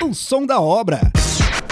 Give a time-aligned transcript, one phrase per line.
[0.00, 1.00] O som da obra.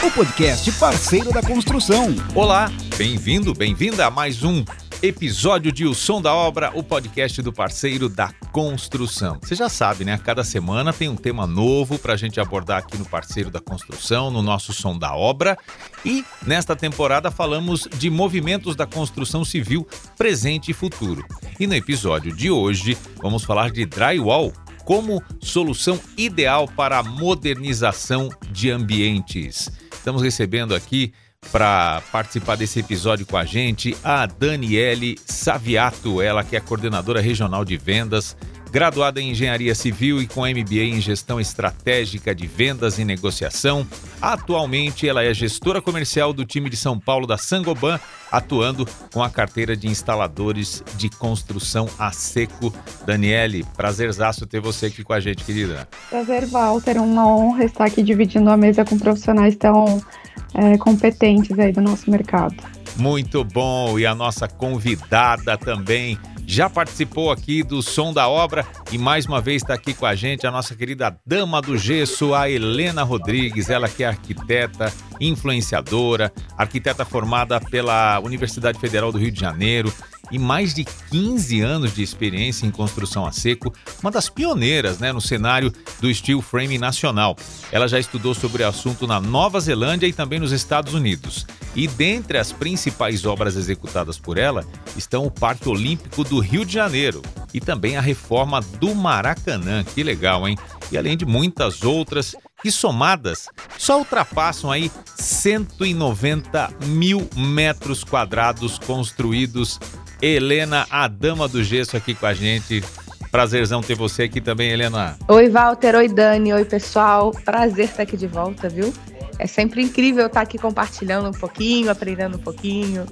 [0.04, 2.08] O podcast parceiro da construção.
[2.34, 4.64] Olá, bem-vindo, bem-vinda a mais um
[5.00, 9.38] episódio de O Som da Obra, o podcast do parceiro da construção.
[9.40, 10.18] Você já sabe, né?
[10.18, 14.28] Cada semana tem um tema novo para a gente abordar aqui no Parceiro da Construção,
[14.28, 15.56] no nosso Som da Obra.
[16.04, 19.86] E nesta temporada falamos de movimentos da construção civil
[20.18, 21.24] presente e futuro.
[21.60, 24.52] E no episódio de hoje vamos falar de drywall
[24.86, 29.68] como solução ideal para a modernização de ambientes.
[29.92, 31.12] Estamos recebendo aqui
[31.50, 37.64] para participar desse episódio com a gente a Daniele Saviato, ela que é coordenadora regional
[37.64, 38.36] de vendas,
[38.76, 43.86] graduada em engenharia civil e com MBA em gestão estratégica de vendas e negociação.
[44.20, 47.98] Atualmente, ela é gestora comercial do time de São Paulo da Sangoban,
[48.30, 52.70] atuando com a carteira de instaladores de construção a seco.
[53.06, 55.88] Daniele, prazerzaço ter você aqui com a gente, querida.
[56.10, 57.00] Prazer, Walter.
[57.00, 60.04] Uma honra estar aqui dividindo a mesa com profissionais tão
[60.52, 62.54] é, competentes aí do nosso mercado.
[62.98, 63.98] Muito bom.
[63.98, 69.40] E a nossa convidada também já participou aqui do Som da Obra e mais uma
[69.40, 73.68] vez está aqui com a gente a nossa querida dama do gesso, a Helena Rodrigues,
[73.68, 79.92] ela que é arquiteta, influenciadora, arquiteta formada pela Universidade Federal do Rio de Janeiro
[80.30, 85.12] e mais de 15 anos de experiência em construção a seco, uma das pioneiras né,
[85.12, 87.36] no cenário do steel frame nacional.
[87.70, 91.46] Ela já estudou sobre o assunto na Nova Zelândia e também nos Estados Unidos.
[91.74, 94.64] E dentre as principais obras executadas por ela
[94.96, 97.20] estão o Parque Olímpico do Rio de Janeiro
[97.52, 99.84] e também a reforma do Maracanã.
[99.84, 100.56] Que legal, hein?
[100.90, 109.78] E além de muitas outras que somadas só ultrapassam aí 190 mil metros quadrados construídos
[110.20, 112.82] Helena, a dama do gesso, aqui com a gente.
[113.30, 115.18] Prazerzão ter você aqui também, Helena.
[115.28, 115.94] Oi, Walter.
[115.94, 116.52] Oi, Dani.
[116.52, 117.32] Oi, pessoal.
[117.44, 118.92] Prazer estar aqui de volta, viu?
[119.38, 123.04] É sempre incrível estar aqui compartilhando um pouquinho, aprendendo um pouquinho,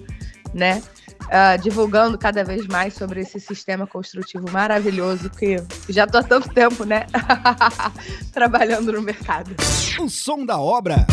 [0.55, 0.83] né?
[1.25, 5.57] Uh, divulgando cada vez mais sobre esse sistema construtivo maravilhoso que
[5.89, 7.07] já estou há tanto tempo, né?
[8.33, 9.55] Trabalhando no mercado.
[10.01, 11.07] O som da obra.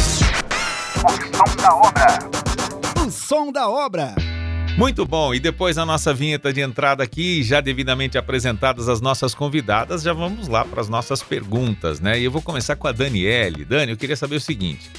[1.04, 2.20] O som da obra.
[3.06, 4.16] O som da obra.
[4.78, 9.36] Muito bom, e depois a nossa vinheta de entrada aqui, já devidamente apresentadas as nossas
[9.36, 12.20] convidadas, já vamos lá para as nossas perguntas, né?
[12.20, 13.66] E eu vou começar com a Daniele.
[13.66, 14.90] Dani, eu queria saber o seguinte: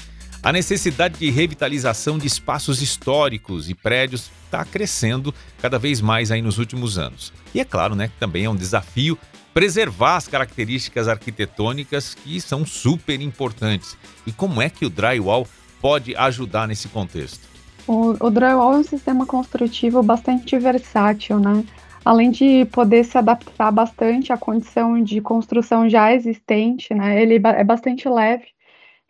[0.43, 6.41] a necessidade de revitalização de espaços históricos e prédios está crescendo cada vez mais aí
[6.41, 7.33] nos últimos anos.
[7.53, 9.17] E é claro, né, que também é um desafio
[9.53, 13.97] preservar as características arquitetônicas que são super importantes.
[14.25, 15.47] E como é que o drywall
[15.81, 17.52] pode ajudar nesse contexto?
[17.87, 21.63] O, o drywall é um sistema construtivo bastante versátil, né?
[22.05, 27.21] Além de poder se adaptar bastante à condição de construção já existente, né?
[27.21, 28.45] Ele é bastante leve,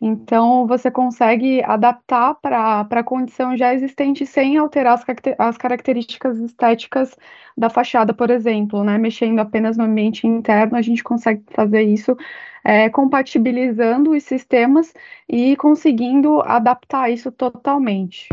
[0.00, 5.04] então você consegue adaptar para a condição já existente sem alterar as,
[5.38, 7.16] as características estéticas
[7.56, 8.98] da fachada, por exemplo, né?
[8.98, 12.16] Mexendo apenas no ambiente interno, a gente consegue fazer isso
[12.64, 14.92] é, compatibilizando os sistemas
[15.28, 18.28] e conseguindo adaptar isso totalmente.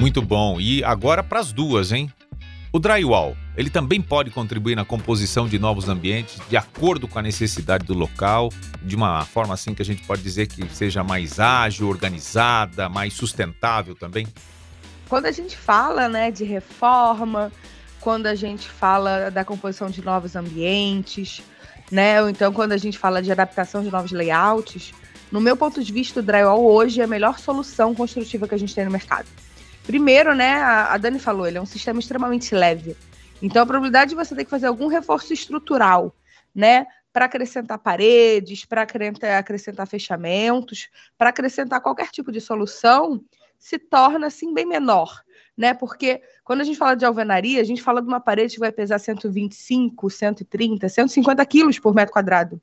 [0.00, 0.58] Muito bom.
[0.58, 2.10] E agora para as duas, hein?
[2.72, 7.22] O drywall, ele também pode contribuir na composição de novos ambientes de acordo com a
[7.22, 8.48] necessidade do local,
[8.80, 13.12] de uma forma assim que a gente pode dizer que seja mais ágil, organizada, mais
[13.12, 14.26] sustentável também?
[15.06, 17.52] Quando a gente fala, né, de reforma,
[18.00, 21.42] quando a gente fala da composição de novos ambientes,
[21.92, 24.94] né, ou então quando a gente fala de adaptação de novos layouts,
[25.30, 28.58] no meu ponto de vista, o drywall hoje é a melhor solução construtiva que a
[28.58, 29.26] gente tem no mercado.
[29.84, 32.96] Primeiro, né, a, Dani falou, ele é um sistema extremamente leve.
[33.42, 36.14] Então, a probabilidade de você ter que fazer algum reforço estrutural,
[36.54, 38.82] né, para acrescentar paredes, para
[39.38, 43.20] acrescentar fechamentos, para acrescentar qualquer tipo de solução,
[43.58, 45.22] se torna assim bem menor,
[45.56, 45.74] né?
[45.74, 48.72] Porque quando a gente fala de alvenaria, a gente fala de uma parede que vai
[48.72, 52.60] pesar 125, 130, 150 quilos por metro quadrado.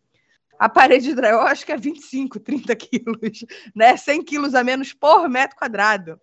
[0.57, 3.45] A parede de drywall acho que é 25, 30 quilos,
[3.75, 3.95] né?
[3.95, 6.20] 100 quilos a menos por metro quadrado.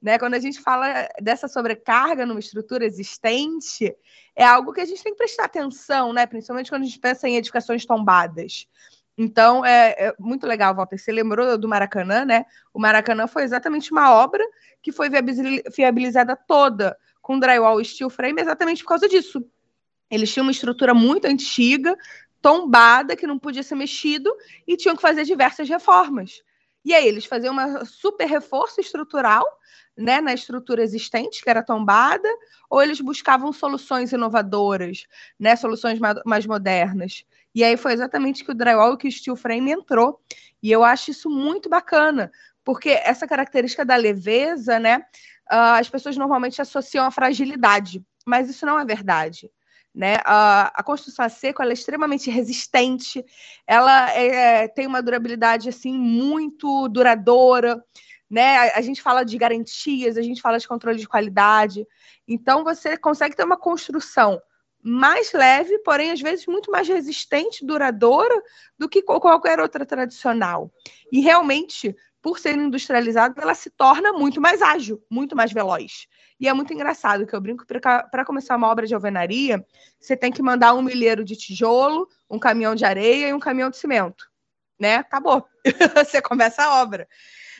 [0.00, 0.18] Né?
[0.18, 3.94] Quando a gente fala dessa sobrecarga numa estrutura existente,
[4.34, 6.26] é algo que a gente tem que prestar atenção, né?
[6.26, 8.66] principalmente quando a gente pensa em edificações tombadas.
[9.18, 10.96] Então, é, é, muito legal, Walter.
[10.96, 12.46] Você lembrou do Maracanã, né?
[12.72, 14.42] O Maracanã foi exatamente uma obra
[14.80, 15.10] que foi
[15.76, 19.44] viabilizada toda com drywall e steel frame exatamente por causa disso.
[20.10, 21.94] Eles tinham uma estrutura muito antiga,
[22.40, 24.34] tombada, que não podia ser mexido,
[24.66, 26.42] e tinham que fazer diversas reformas.
[26.84, 29.44] E aí, eles faziam uma super reforço estrutural
[29.96, 32.28] né, na estrutura existente, que era tombada,
[32.68, 35.06] ou eles buscavam soluções inovadoras,
[35.38, 37.24] né, soluções mais modernas.
[37.54, 40.20] E aí foi exatamente que o drywall que o steel frame entrou.
[40.62, 42.30] E eu acho isso muito bacana,
[42.64, 44.98] porque essa característica da leveza, né?
[45.50, 49.50] Uh, as pessoas normalmente associam a fragilidade, mas isso não é verdade.
[49.94, 50.18] Né?
[50.24, 53.24] A, a construção a seco é extremamente resistente,
[53.66, 57.82] ela é, tem uma durabilidade assim muito duradoura.
[58.30, 58.56] Né?
[58.56, 61.86] A, a gente fala de garantias, a gente fala de controle de qualidade.
[62.26, 64.40] Então você consegue ter uma construção
[64.82, 68.34] mais leve, porém às vezes muito mais resistente, duradoura
[68.78, 70.72] do que qualquer outra tradicional.
[71.12, 76.06] E realmente, por ser industrializada, ela se torna muito mais ágil, muito mais veloz.
[76.38, 79.64] E é muito engraçado que eu brinco para começar uma obra de alvenaria,
[79.98, 83.70] você tem que mandar um milheiro de tijolo, um caminhão de areia e um caminhão
[83.70, 84.24] de cimento,
[84.78, 84.96] né?
[84.96, 85.46] Acabou.
[85.94, 87.08] você começa a obra.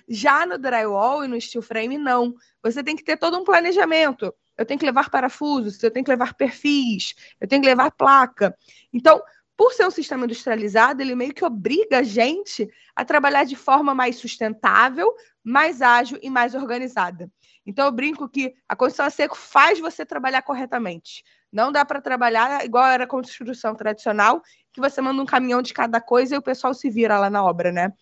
[0.08, 2.34] Já no drywall e no steel frame não.
[2.62, 6.10] Você tem que ter todo um planejamento eu tenho que levar parafusos, eu tenho que
[6.10, 8.54] levar perfis, eu tenho que levar placa.
[8.92, 9.18] Então,
[9.60, 12.66] por ser um sistema industrializado, ele meio que obriga a gente
[12.96, 15.14] a trabalhar de forma mais sustentável,
[15.44, 17.30] mais ágil e mais organizada.
[17.66, 21.22] Então, eu brinco que a construção a seco faz você trabalhar corretamente.
[21.52, 24.40] Não dá para trabalhar igual era a construção tradicional,
[24.72, 27.44] que você manda um caminhão de cada coisa e o pessoal se vira lá na
[27.44, 27.92] obra, né?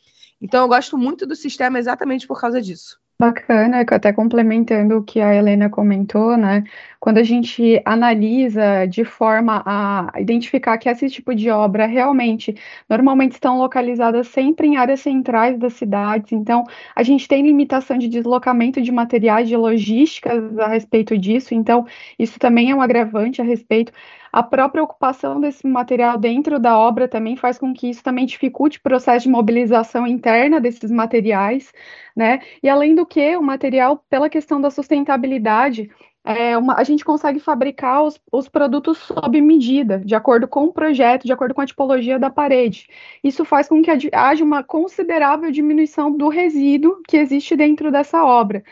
[0.41, 3.01] Então, eu gosto muito do sistema exatamente por causa disso.
[3.21, 6.63] Bacana, até complementando o que a Helena comentou, né?
[7.01, 12.55] Quando a gente analisa de forma a identificar que esse tipo de obra realmente,
[12.89, 16.63] normalmente estão localizadas sempre em áreas centrais das cidades, então
[16.95, 21.85] a gente tem limitação de deslocamento de materiais, de logísticas a respeito disso, então
[22.17, 23.93] isso também é um agravante a respeito.
[24.33, 28.79] A própria ocupação desse material dentro da obra também faz com que isso também dificulte
[28.79, 31.73] o processo de mobilização interna desses materiais,
[32.15, 32.41] né?
[32.63, 35.91] E além do que, o material, pela questão da sustentabilidade,
[36.25, 40.73] é uma, a gente consegue fabricar os, os, produtos sob medida, de acordo com o
[40.73, 42.87] projeto, de acordo com a tipologia da parede.
[43.25, 48.63] Isso faz com que haja uma considerável diminuição do resíduo que existe dentro dessa obra.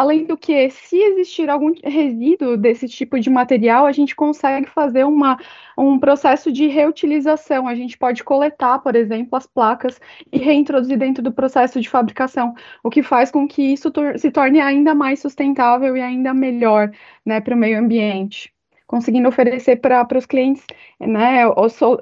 [0.00, 5.04] Além do que, se existir algum resíduo desse tipo de material, a gente consegue fazer
[5.04, 5.38] uma,
[5.76, 7.68] um processo de reutilização.
[7.68, 10.00] A gente pode coletar, por exemplo, as placas
[10.32, 14.58] e reintroduzir dentro do processo de fabricação, o que faz com que isso se torne
[14.58, 16.90] ainda mais sustentável e ainda melhor
[17.22, 18.50] né, para o meio ambiente
[18.86, 20.66] conseguindo oferecer para os clientes
[20.98, 21.42] né,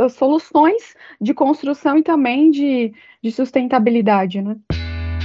[0.08, 4.40] soluções de construção e também de, de sustentabilidade.
[4.40, 4.56] Né?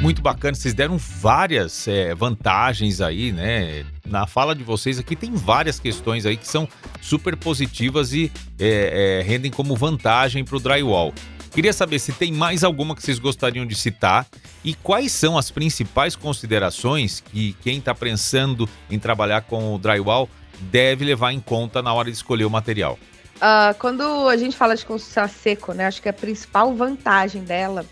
[0.03, 0.53] Muito bacana.
[0.53, 3.85] Vocês deram várias é, vantagens aí, né?
[4.05, 6.67] Na fala de vocês aqui tem várias questões aí que são
[7.01, 8.29] super positivas e
[8.59, 11.13] é, é, rendem como vantagem para o drywall.
[11.51, 14.27] Queria saber se tem mais alguma que vocês gostariam de citar
[14.61, 20.27] e quais são as principais considerações que quem está pensando em trabalhar com o drywall
[20.59, 22.99] deve levar em conta na hora de escolher o material.
[23.37, 27.43] Uh, quando a gente fala de construção a seco, né, acho que a principal vantagem
[27.43, 27.85] dela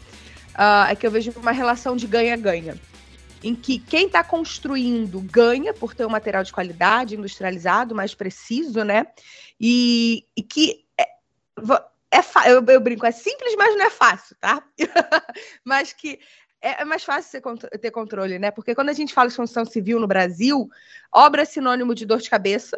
[0.55, 2.77] uh, é que eu vejo uma relação de ganha-ganha.
[3.43, 8.83] Em que quem está construindo ganha por ter um material de qualidade, industrializado, mais preciso,
[8.83, 9.07] né?
[9.59, 11.03] E, e que é,
[12.11, 14.63] é eu, eu brinco, é simples, mas não é fácil, tá?
[15.65, 16.19] mas que
[16.61, 17.41] é, é mais fácil
[17.81, 18.51] ter controle, né?
[18.51, 20.69] Porque quando a gente fala de construção civil no Brasil,
[21.11, 22.77] obra é sinônimo de dor de cabeça,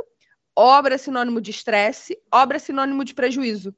[0.55, 3.75] obra é sinônimo de estresse, obra é sinônimo de prejuízo.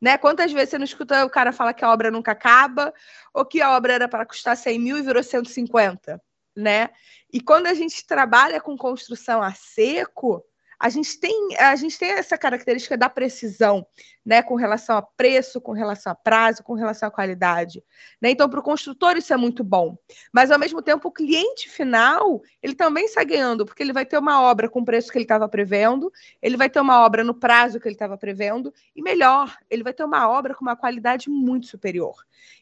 [0.00, 0.18] Né?
[0.18, 2.92] Quantas vezes você não escuta o cara falar que a obra nunca acaba,
[3.32, 6.20] ou que a obra era para custar 100 mil e virou 150,
[6.54, 6.90] né?
[7.32, 10.44] E quando a gente trabalha com construção a seco,
[10.78, 13.86] a gente tem, a gente tem essa característica da precisão,
[14.24, 17.82] né, com relação a preço, com relação a prazo, com relação à qualidade.
[18.20, 18.30] Né?
[18.30, 19.96] Então, para o construtor isso é muito bom.
[20.32, 24.18] Mas, ao mesmo tempo, o cliente final, ele também sai ganhando, porque ele vai ter
[24.18, 27.34] uma obra com o preço que ele estava prevendo, ele vai ter uma obra no
[27.34, 31.30] prazo que ele estava prevendo, e melhor, ele vai ter uma obra com uma qualidade
[31.30, 32.14] muito superior.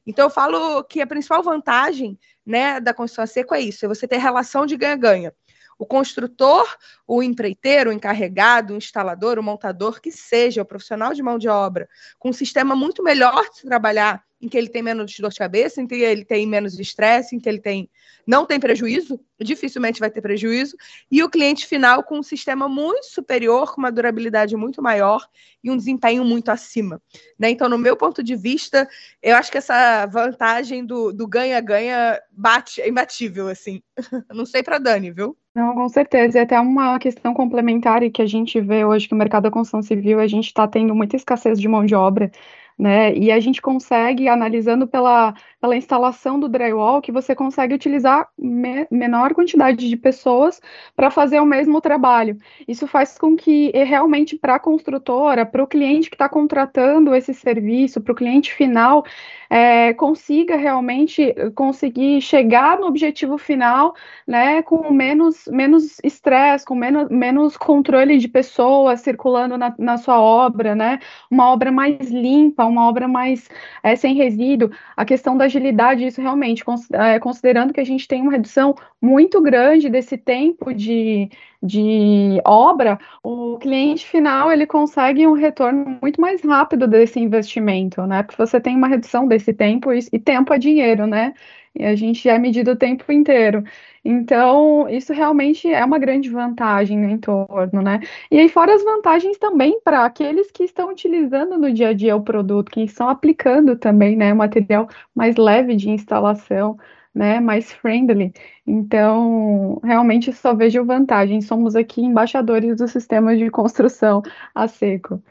[0.06, 4.06] Então, eu falo que a principal vantagem né, da construção seco é isso, é você
[4.06, 5.32] ter relação de ganha-ganha.
[5.78, 6.66] O construtor,
[7.06, 11.48] o empreiteiro, o encarregado, o instalador, o montador, que seja, o profissional de mão de
[11.48, 11.88] obra,
[12.18, 15.80] com um sistema muito melhor de trabalhar em que ele tem menos dor de cabeça,
[15.80, 17.88] em que ele tem menos estresse, em que ele tem
[18.26, 20.76] não tem prejuízo, dificilmente vai ter prejuízo,
[21.10, 25.26] e o cliente final com um sistema muito superior, com uma durabilidade muito maior
[25.62, 27.02] e um desempenho muito acima.
[27.38, 27.50] Né?
[27.50, 28.88] Então, no meu ponto de vista,
[29.22, 33.82] eu acho que essa vantagem do ganha-ganha bate, é imbatível, assim.
[34.32, 35.36] não sei para Dani, viu?
[35.54, 36.38] Não, com certeza.
[36.38, 39.82] E até uma questão complementar que a gente vê hoje que o mercado da construção
[39.82, 42.30] civil, a gente está tendo muita escassez de mão de obra
[42.78, 43.14] né?
[43.14, 48.86] E a gente consegue, analisando pela, pela instalação do drywall, que você consegue utilizar me,
[48.90, 50.60] menor quantidade de pessoas
[50.96, 52.36] para fazer o mesmo trabalho.
[52.66, 57.32] Isso faz com que realmente para a construtora, para o cliente que está contratando esse
[57.32, 59.04] serviço, para o cliente final,
[59.48, 63.94] é, consiga realmente conseguir chegar no objetivo final,
[64.26, 70.20] né, com menos menos estresse, com menos, menos controle de pessoas circulando na, na sua
[70.20, 70.98] obra, né,
[71.30, 73.48] uma obra mais limpa, uma obra mais
[73.82, 74.70] é, sem resíduo.
[74.96, 79.40] A questão da agilidade, isso realmente, é, considerando que a gente tem uma redução muito
[79.40, 81.28] grande desse tempo de,
[81.64, 88.22] de obra, o cliente final ele consegue um retorno muito mais rápido desse investimento, né?
[88.22, 91.32] Porque você tem uma redução desse tempo e, e tempo é dinheiro, né?
[91.74, 93.64] E a gente é medido o tempo inteiro.
[94.04, 98.00] Então, isso realmente é uma grande vantagem no entorno, né?
[98.30, 102.14] E aí, fora as vantagens também para aqueles que estão utilizando no dia a dia
[102.14, 104.34] o produto, que estão aplicando também, né?
[104.34, 106.76] Material mais leve de instalação
[107.14, 108.32] né, mais friendly.
[108.66, 111.40] Então, realmente só vejo vantagem.
[111.40, 114.22] Somos aqui embaixadores do sistema de construção
[114.54, 115.22] a seco.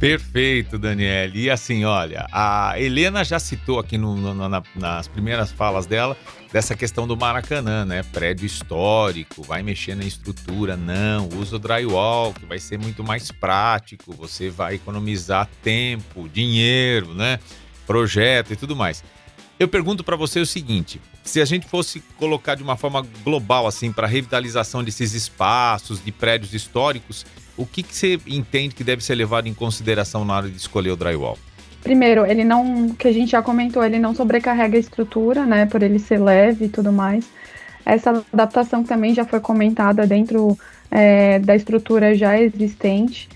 [0.00, 1.30] Perfeito, Daniel.
[1.34, 6.16] E assim, olha, a Helena já citou aqui no, no, na, nas primeiras falas dela
[6.52, 8.02] dessa questão do Maracanã, né?
[8.12, 10.76] Prédio histórico, vai mexer na estrutura.
[10.76, 14.12] Não, usa o drywall, que vai ser muito mais prático.
[14.12, 17.38] Você vai economizar tempo, dinheiro, né?
[17.86, 19.02] Projeto e tudo mais.
[19.58, 23.66] Eu pergunto para você o seguinte: se a gente fosse colocar de uma forma global
[23.66, 27.24] assim para revitalização desses espaços, de prédios históricos,
[27.56, 30.90] o que, que você entende que deve ser levado em consideração na hora de escolher
[30.90, 31.38] o drywall?
[31.82, 35.82] Primeiro, ele não, que a gente já comentou, ele não sobrecarrega a estrutura, né, por
[35.82, 37.26] ele ser leve e tudo mais.
[37.84, 40.58] Essa adaptação também já foi comentada dentro
[40.90, 43.28] é, da estrutura já existente.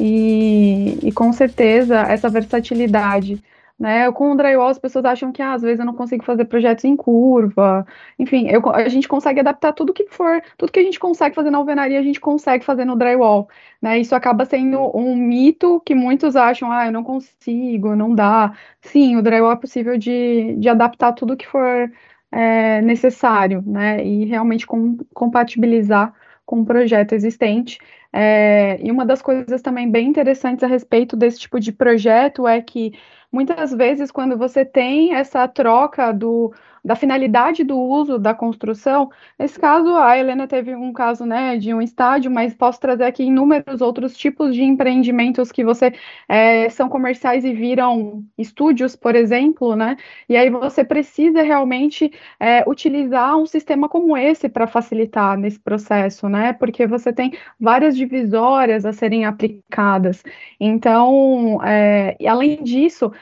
[0.00, 3.38] E, e com certeza essa versatilidade
[3.80, 4.12] né?
[4.12, 6.84] Com o drywall, as pessoas acham que ah, às vezes eu não consigo fazer projetos
[6.84, 7.86] em curva.
[8.18, 11.50] Enfim, eu, a gente consegue adaptar tudo que for, tudo que a gente consegue fazer
[11.50, 13.48] na alvenaria, a gente consegue fazer no drywall.
[13.80, 13.98] Né?
[13.98, 18.52] Isso acaba sendo um mito que muitos acham, ah, eu não consigo, não dá.
[18.82, 21.90] Sim, o drywall é possível de, de adaptar tudo que for
[22.30, 24.04] é, necessário, né?
[24.04, 27.78] E realmente com, compatibilizar com o projeto existente.
[28.12, 32.60] É, e uma das coisas também bem interessantes a respeito desse tipo de projeto é
[32.60, 32.92] que
[33.32, 36.52] muitas vezes, quando você tem essa troca do,
[36.84, 41.72] da finalidade do uso da construção, nesse caso, a Helena teve um caso né, de
[41.74, 45.92] um estádio, mas posso trazer aqui inúmeros outros tipos de empreendimentos que você
[46.28, 49.96] é, são comerciais e viram estúdios, por exemplo, né?
[50.28, 56.28] E aí você precisa realmente é, utilizar um sistema como esse para facilitar nesse processo,
[56.28, 56.52] né?
[56.52, 60.22] Porque você tem várias divisórias a serem aplicadas.
[60.58, 63.12] Então, é, além disso,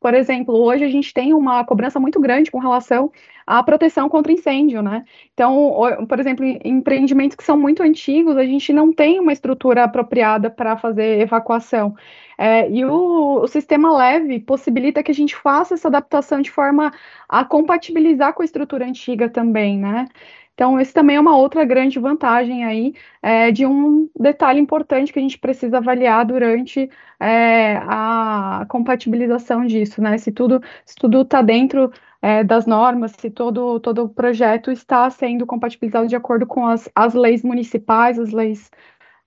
[0.00, 3.10] por exemplo, hoje a gente tem uma cobrança muito grande com relação
[3.48, 5.04] à proteção contra incêndio, né?
[5.32, 5.74] Então,
[6.06, 10.50] por exemplo, em empreendimentos que são muito antigos, a gente não tem uma estrutura apropriada
[10.50, 11.96] para fazer evacuação.
[12.36, 16.92] É, e o, o, sistema leve possibilita que a gente faça essa adaptação de forma
[17.26, 20.06] a compatibilizar com a estrutura antiga também, né?
[20.54, 25.18] Então, esse também é uma outra grande vantagem aí é, de um detalhe importante que
[25.18, 26.90] a gente precisa avaliar durante
[27.20, 30.18] é, a compatibilização disso, né?
[30.18, 35.08] Se tudo se tudo está dentro é, das normas, se todo todo o projeto está
[35.10, 38.70] sendo compatibilizado de acordo com as, as leis municipais, as leis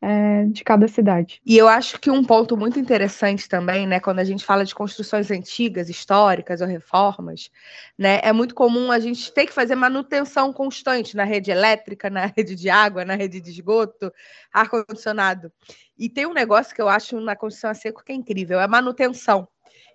[0.01, 1.39] é, de cada cidade.
[1.45, 4.74] E eu acho que um ponto muito interessante também, né, quando a gente fala de
[4.74, 7.51] construções antigas, históricas ou reformas,
[7.98, 12.25] né, é muito comum a gente ter que fazer manutenção constante na rede elétrica, na
[12.36, 14.12] rede de água, na rede de esgoto,
[14.51, 15.51] ar-condicionado.
[15.98, 18.63] E tem um negócio que eu acho na construção a seco que é incrível, é
[18.63, 19.48] a manutenção.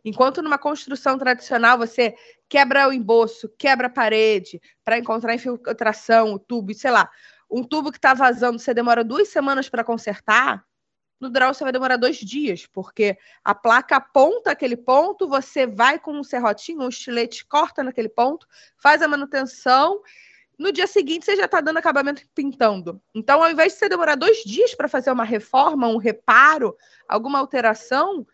[0.06, 2.14] Enquanto numa construção tradicional você
[2.48, 7.10] quebra o emboço, quebra a parede para encontrar infiltração, o tubo, sei lá,
[7.50, 10.64] um tubo que está vazando, você demora duas semanas para consertar,
[11.20, 15.98] no draw você vai demorar dois dias, porque a placa aponta aquele ponto, você vai
[15.98, 18.46] com um serrotinho, um estilete, corta naquele ponto,
[18.78, 20.00] faz a manutenção.
[20.56, 23.02] No dia seguinte, você já está dando acabamento pintando.
[23.12, 26.76] Então, ao invés de você demorar dois dias para fazer uma reforma, um reparo,
[27.08, 28.24] alguma alteração,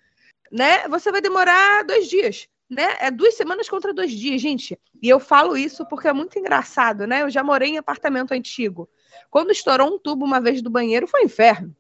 [0.53, 0.87] né?
[0.89, 2.97] Você vai demorar dois dias né?
[3.01, 4.79] É duas semanas contra dois dias, gente.
[5.01, 7.23] E eu falo isso porque é muito engraçado, né?
[7.23, 8.89] Eu já morei em apartamento antigo.
[9.31, 11.77] Quando estourou um tubo uma vez do banheiro, foi um inferno.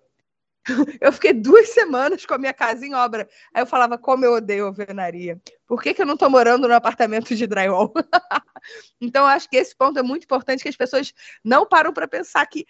[1.01, 3.29] Eu fiquei duas semanas com a minha casa em obra.
[3.53, 5.41] Aí eu falava, como eu odeio alvenaria.
[5.67, 7.93] Por que, que eu não estou morando no apartamento de drywall?
[9.01, 11.13] então, acho que esse ponto é muito importante, que as pessoas
[11.45, 12.65] não param para pensar que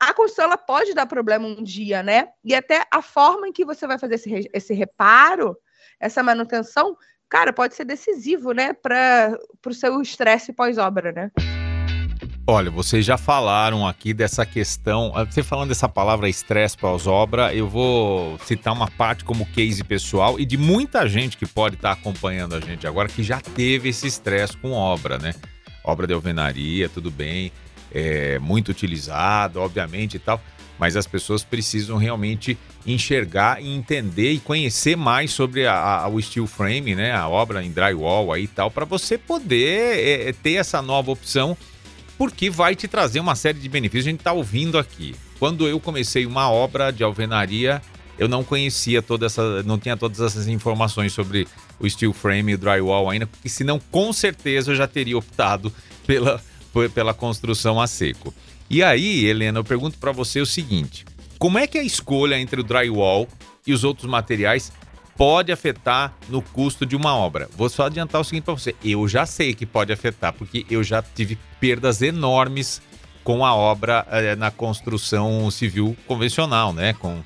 [0.00, 2.28] a construção ela pode dar problema um dia, né?
[2.42, 5.56] E até a forma em que você vai fazer esse, esse reparo
[6.00, 6.96] essa manutenção,
[7.28, 11.30] cara, pode ser decisivo, né, para o seu estresse pós-obra, né?
[12.46, 15.12] Olha, vocês já falaram aqui dessa questão.
[15.14, 20.40] Ah, você falando dessa palavra estresse pós-obra, eu vou citar uma parte como case pessoal
[20.40, 24.06] e de muita gente que pode estar acompanhando a gente agora que já teve esse
[24.06, 25.32] estresse com obra, né?
[25.84, 27.52] Obra de alvenaria, tudo bem,
[27.92, 30.42] é muito utilizado, obviamente e tal,
[30.78, 32.56] mas as pessoas precisam realmente
[32.86, 37.12] enxergar e entender e conhecer mais sobre a, a, o steel frame, né?
[37.12, 41.56] A obra em drywall aí e tal, para você poder é, ter essa nova opção
[42.16, 44.06] porque vai te trazer uma série de benefícios.
[44.06, 45.14] A gente está ouvindo aqui.
[45.38, 47.80] Quando eu comecei uma obra de alvenaria,
[48.18, 52.54] eu não conhecia toda essa, não tinha todas essas informações sobre o steel frame e
[52.54, 55.72] o drywall ainda, porque senão com certeza eu já teria optado
[56.06, 56.42] pela,
[56.94, 58.34] pela construção a seco.
[58.68, 61.04] E aí, Helena, eu pergunto para você o seguinte:
[61.38, 63.28] como é que a escolha entre o drywall
[63.66, 64.72] e os outros materiais
[65.20, 67.46] pode afetar no custo de uma obra.
[67.54, 70.82] Vou só adiantar o seguinte para você: eu já sei que pode afetar, porque eu
[70.82, 72.80] já tive perdas enormes
[73.22, 76.94] com a obra é, na construção civil convencional, né?
[76.94, 77.20] Com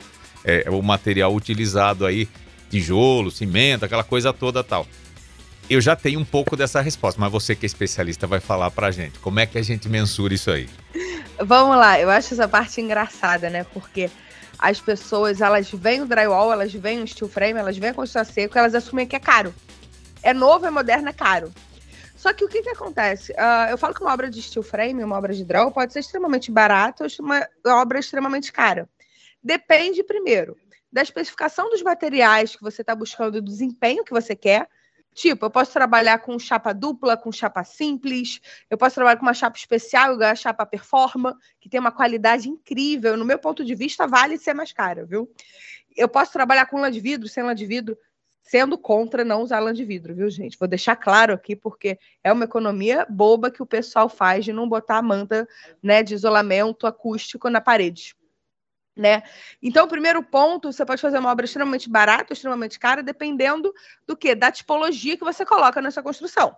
[0.44, 2.28] é, o material utilizado aí,
[2.68, 4.88] tijolo, cimento, aquela coisa toda tal.
[5.68, 8.90] Eu já tenho um pouco dessa resposta, mas você que é especialista vai falar pra
[8.90, 9.18] gente.
[9.18, 10.68] Como é que a gente mensura isso aí?
[11.40, 13.64] Vamos lá, eu acho essa parte engraçada, né?
[13.72, 14.10] Porque
[14.58, 18.24] as pessoas, elas veem o drywall, elas veem o steel frame, elas veem a construção
[18.30, 19.54] seco, elas assumem que é caro.
[20.22, 21.52] É novo, é moderno, é caro.
[22.14, 23.32] Só que o que que acontece?
[23.32, 26.00] Uh, eu falo que uma obra de steel frame, uma obra de drywall, pode ser
[26.00, 28.88] extremamente barata ou uma obra extremamente cara.
[29.42, 30.56] Depende, primeiro,
[30.92, 34.68] da especificação dos materiais que você está buscando, do desempenho que você quer,
[35.14, 39.32] Tipo, eu posso trabalhar com chapa dupla, com chapa simples, eu posso trabalhar com uma
[39.32, 43.16] chapa especial, a chapa Performa, que tem uma qualidade incrível.
[43.16, 45.30] No meu ponto de vista, vale ser mais cara, viu?
[45.96, 47.96] Eu posso trabalhar com lã de vidro, sem lã de vidro,
[48.42, 50.58] sendo contra não usar lã de vidro, viu, gente?
[50.58, 54.68] Vou deixar claro aqui, porque é uma economia boba que o pessoal faz de não
[54.68, 55.48] botar a manta
[55.80, 58.16] né, de isolamento acústico na parede
[58.96, 59.22] né?
[59.62, 63.72] Então, o primeiro ponto, você pode fazer uma obra extremamente barata, extremamente cara, dependendo
[64.06, 64.34] do que?
[64.34, 66.56] Da tipologia que você coloca nessa construção.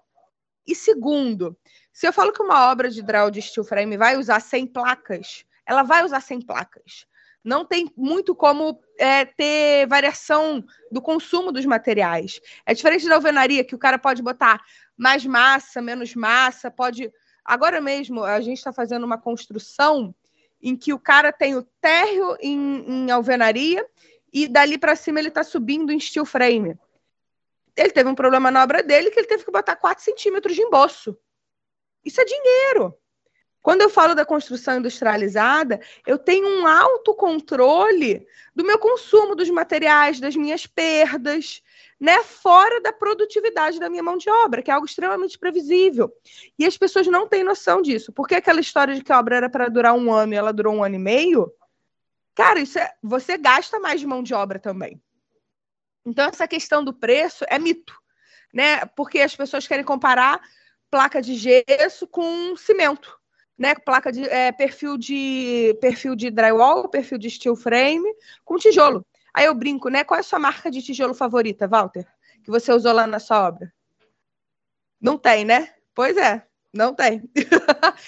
[0.66, 1.57] E segundo,
[1.93, 5.45] se eu falo que uma obra de draw de steel frame vai usar 100 placas,
[5.65, 7.06] ela vai usar 100 placas.
[7.43, 12.41] Não tem muito como é, ter variação do consumo dos materiais.
[12.67, 14.61] É diferente da alvenaria, que o cara pode botar
[14.97, 17.11] mais massa, menos massa, pode.
[17.45, 20.13] Agora mesmo, a gente está fazendo uma construção
[20.69, 23.89] em que o cara tem o térreo em, em alvenaria
[24.33, 26.76] e dali para cima ele está subindo em steel frame.
[27.76, 30.63] Ele teve um problema na obra dele que ele teve que botar 4 centímetros de
[30.63, 31.17] emboço.
[32.05, 32.99] Isso é dinheiro.
[33.67, 38.25] Quando eu falo da construção industrializada, eu tenho um autocontrole
[38.55, 41.65] do meu consumo dos materiais, das minhas perdas,
[41.99, 46.13] né, fora da produtividade da minha mão de obra, que é algo extremamente previsível.
[46.57, 48.13] E as pessoas não têm noção disso.
[48.13, 50.73] Porque aquela história de que a obra era para durar um ano e ela durou
[50.73, 51.52] um ano e meio,
[52.37, 55.02] cara, isso é, você gasta mais de mão de obra também.
[56.07, 58.00] Então, essa questão do preço é mito,
[58.55, 58.87] né?
[58.97, 60.41] Porque as pessoas querem comparar
[60.89, 63.16] placa de gesso com cimento,
[63.58, 63.75] né?
[63.75, 68.08] Placa de é, perfil de perfil de drywall, perfil de steel frame
[68.45, 69.04] com tijolo.
[69.32, 70.04] Aí eu brinco, né?
[70.04, 72.06] Qual é a sua marca de tijolo favorita, Walter?
[72.42, 73.73] Que você usou lá na sua obra?
[75.00, 75.75] Não tem, né?
[75.95, 77.23] Pois é, não tem.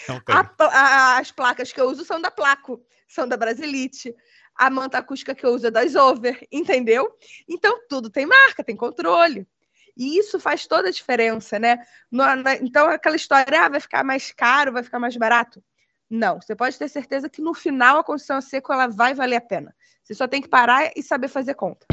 [0.08, 0.34] Não tem.
[0.34, 4.14] A, a, as placas que eu uso são da Placo, são da Brasilite.
[4.54, 7.08] A manta acústica que eu uso é da Isover, entendeu?
[7.48, 9.46] Então, tudo tem marca, tem controle.
[9.98, 11.84] E isso faz toda a diferença, né?
[12.10, 15.62] No, na, então, aquela história, ah, vai ficar mais caro, vai ficar mais barato.
[16.08, 19.36] Não, você pode ter certeza que no final a construção a seco ela vai valer
[19.36, 19.74] a pena.
[20.04, 21.84] Você só tem que parar e saber fazer conta.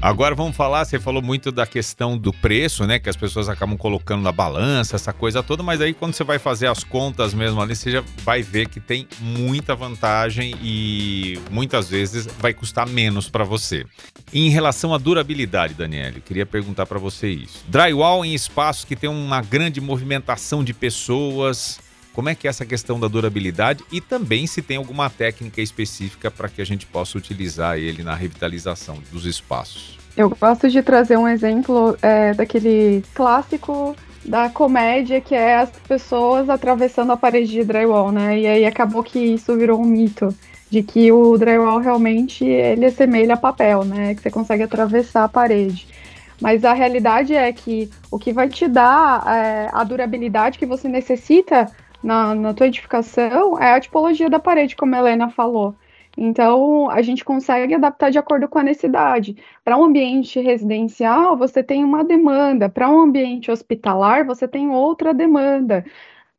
[0.00, 2.98] Agora vamos falar, você falou muito da questão do preço, né?
[2.98, 6.38] Que as pessoas acabam colocando na balança, essa coisa toda, mas aí quando você vai
[6.38, 11.88] fazer as contas mesmo ali, você já vai ver que tem muita vantagem e muitas
[11.88, 13.84] vezes vai custar menos para você.
[14.32, 17.64] Em relação à durabilidade, Daniele, queria perguntar para você isso.
[17.66, 21.80] Drywall em espaços que tem uma grande movimentação de pessoas,
[22.16, 26.30] como é que é essa questão da durabilidade e também se tem alguma técnica específica
[26.30, 29.98] para que a gente possa utilizar ele na revitalização dos espaços?
[30.16, 36.48] Eu gosto de trazer um exemplo é, daquele clássico da comédia que é as pessoas
[36.48, 38.38] atravessando a parede de drywall, né?
[38.38, 40.34] E aí acabou que isso virou um mito
[40.70, 44.14] de que o drywall realmente ele assemelha papel, né?
[44.14, 45.86] Que você consegue atravessar a parede.
[46.40, 50.88] Mas a realidade é que o que vai te dar é, a durabilidade que você
[50.88, 51.70] necessita
[52.02, 55.74] na, na tua edificação é a tipologia da parede, como a Helena falou.
[56.16, 59.36] Então, a gente consegue adaptar de acordo com a necessidade.
[59.62, 65.12] Para um ambiente residencial, você tem uma demanda, para um ambiente hospitalar, você tem outra
[65.12, 65.84] demanda.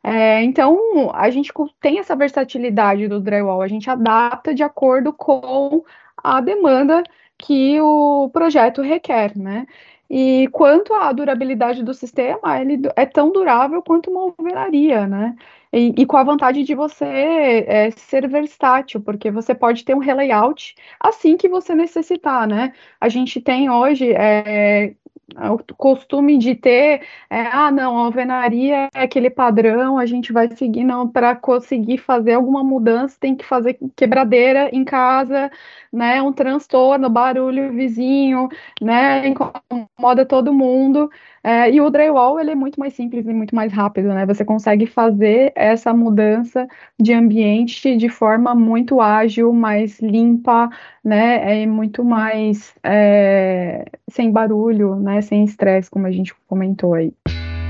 [0.03, 5.83] É, então, a gente tem essa versatilidade do drywall, a gente adapta de acordo com
[6.17, 7.03] a demanda
[7.37, 9.67] que o projeto requer, né?
[10.09, 15.35] E quanto à durabilidade do sistema, ele é tão durável quanto uma alvenaria, né?
[15.71, 19.99] E, e, com a vantagem de você é, ser versátil, porque você pode ter um
[19.99, 22.73] relayout assim que você necessitar, né?
[23.01, 24.95] A gente tem hoje é,
[25.35, 30.49] o costume de ter, é, ah, não, a alvenaria é aquele padrão, a gente vai
[30.55, 35.51] seguir, não, para conseguir fazer alguma mudança, tem que fazer quebradeira em casa,
[35.91, 38.47] né, um transtorno, barulho vizinho,
[38.81, 41.09] né, incomoda todo mundo,
[41.43, 44.45] é, e o drywall, ele é muito mais simples e muito mais rápido, né, você
[44.45, 46.67] consegue fazer essa mudança
[46.99, 50.69] de ambiente de forma muito ágil, mais limpa,
[51.03, 57.13] né, é muito mais é, sem barulho, né, sem estresse, como a gente comentou aí.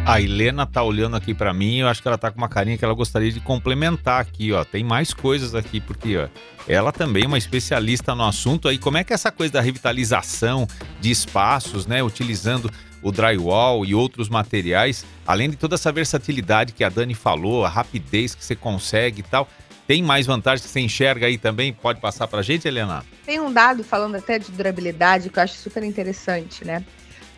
[0.06, 2.78] A Helena tá olhando aqui para mim, eu acho que ela tá com uma carinha
[2.78, 4.64] que ela gostaria de complementar aqui, ó.
[4.64, 6.30] Tem mais coisas aqui, porque ó,
[6.66, 8.70] ela também é uma especialista no assunto.
[8.70, 10.66] Aí, como é que é essa coisa da revitalização
[11.02, 16.86] de espaços, né, utilizando o drywall e outros materiais, além de toda essa versatilidade que
[16.86, 19.48] a Dani falou, a rapidez que você consegue e tal,
[19.86, 21.72] tem mais vantagens que você enxerga aí também?
[21.72, 23.06] Pode passar para a gente, Helena?
[23.26, 26.84] Tem um dado falando até de durabilidade que eu acho super interessante, né?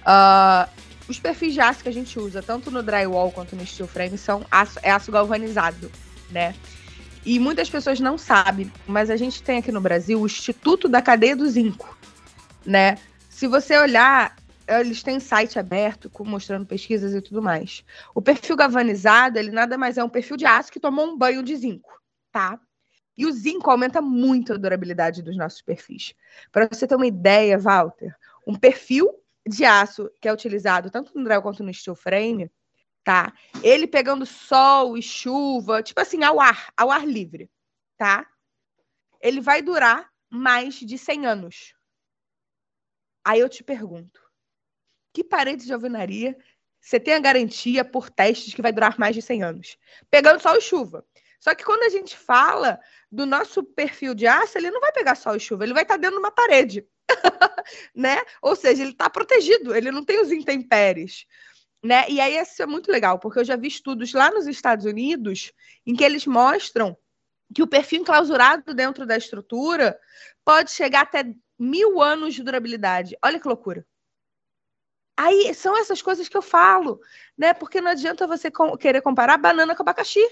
[0.09, 0.67] Uh,
[1.07, 4.17] os perfis de aço que a gente usa, tanto no drywall quanto no steel frame,
[4.17, 5.91] são aço, é aço galvanizado,
[6.31, 6.55] né?
[7.23, 11.01] E muitas pessoas não sabem, mas a gente tem aqui no Brasil o Instituto da
[11.01, 11.95] Cadeia do Zinco,
[12.65, 12.97] né?
[13.29, 14.35] Se você olhar,
[14.67, 17.83] eles têm site aberto mostrando pesquisas e tudo mais.
[18.15, 21.43] O perfil galvanizado, ele nada mais é um perfil de aço que tomou um banho
[21.43, 21.91] de zinco,
[22.31, 22.59] tá?
[23.17, 26.13] E o zinco aumenta muito a durabilidade dos nossos perfis.
[26.51, 28.15] Para você ter uma ideia, Walter,
[28.47, 29.18] um perfil
[29.49, 32.51] de aço que é utilizado tanto no drywall quanto no steel frame,
[33.03, 33.33] tá?
[33.63, 37.49] Ele pegando sol e chuva, tipo assim, ao ar, ao ar livre,
[37.97, 38.29] tá?
[39.21, 41.73] Ele vai durar mais de 100 anos.
[43.25, 44.21] Aí eu te pergunto,
[45.13, 46.37] que parede de alvenaria
[46.81, 49.77] você tem a garantia por testes que vai durar mais de 100 anos?
[50.09, 51.05] Pegando sol e chuva.
[51.39, 52.79] Só que quando a gente fala
[53.11, 55.97] do nosso perfil de aço, ele não vai pegar sol e chuva, ele vai estar
[55.97, 56.85] dentro de uma parede.
[57.95, 58.21] né?
[58.41, 61.25] Ou seja, ele está protegido, ele não tem os intempéries.
[61.83, 62.05] Né?
[62.09, 65.53] E aí isso é muito legal, porque eu já vi estudos lá nos Estados Unidos
[65.85, 66.97] em que eles mostram
[67.55, 69.97] que o perfil enclausurado dentro da estrutura
[70.43, 73.17] pode chegar até mil anos de durabilidade.
[73.23, 73.85] Olha que loucura.
[75.17, 76.99] Aí são essas coisas que eu falo,
[77.37, 77.53] né?
[77.53, 78.49] Porque não adianta você
[78.79, 80.25] querer comparar banana com abacaxi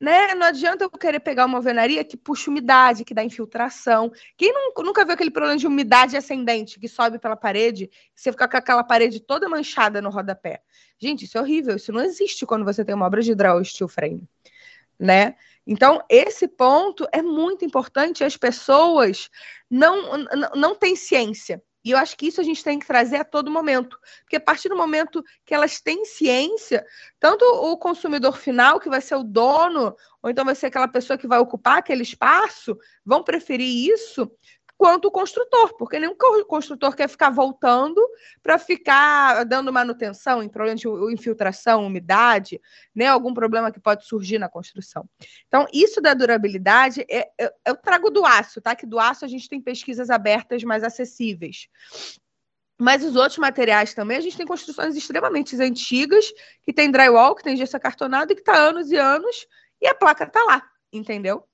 [0.00, 0.34] né?
[0.34, 4.12] Não adianta eu querer pegar uma alvenaria que puxa umidade, que dá infiltração.
[4.36, 8.46] Quem não, nunca viu aquele problema de umidade ascendente que sobe pela parede, você fica
[8.46, 10.60] com aquela parede toda manchada no rodapé?
[10.98, 11.76] Gente, isso é horrível.
[11.76, 14.22] Isso não existe quando você tem uma obra de hidral steel frame,
[14.98, 15.34] né?
[15.66, 18.22] Então, esse ponto é muito importante.
[18.22, 19.28] As pessoas
[19.68, 21.60] não, não, não têm ciência.
[21.86, 23.96] E eu acho que isso a gente tem que trazer a todo momento.
[24.22, 26.84] Porque a partir do momento que elas têm ciência,
[27.20, 31.16] tanto o consumidor final, que vai ser o dono, ou então vai ser aquela pessoa
[31.16, 34.28] que vai ocupar aquele espaço, vão preferir isso,
[34.76, 36.14] quanto o construtor, porque nenhum
[36.46, 38.00] construtor quer ficar voltando
[38.42, 42.60] para ficar dando manutenção em problemas de infiltração, umidade,
[42.94, 45.08] né, algum problema que pode surgir na construção.
[45.48, 48.76] Então, isso da durabilidade, é, é, eu trago do aço, tá?
[48.76, 51.68] Que do aço a gente tem pesquisas abertas mais acessíveis.
[52.78, 56.26] Mas os outros materiais também, a gente tem construções extremamente antigas,
[56.62, 59.46] que tem drywall, que tem gesso acartonado e que está anos e anos,
[59.80, 60.62] e a placa está lá,
[60.92, 61.46] entendeu?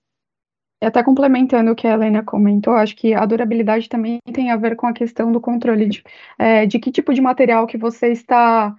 [0.86, 4.76] Até complementando o que a Helena comentou, acho que a durabilidade também tem a ver
[4.76, 6.02] com a questão do controle de,
[6.38, 8.74] é, de que tipo de material que você está